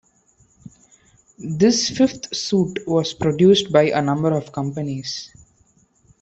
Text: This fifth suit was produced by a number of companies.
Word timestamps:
This 1.37 1.91
fifth 1.91 2.35
suit 2.35 2.79
was 2.87 3.13
produced 3.13 3.71
by 3.71 3.89
a 3.91 4.01
number 4.01 4.31
of 4.35 4.51
companies. 4.51 5.29